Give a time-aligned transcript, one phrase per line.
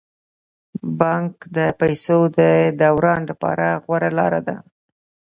[0.99, 2.39] بانک د پيسو د
[2.81, 4.57] دوران لپاره غوره لاره ده.